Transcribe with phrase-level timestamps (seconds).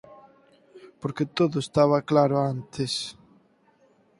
[1.01, 2.93] Porque todo estaba claro antes…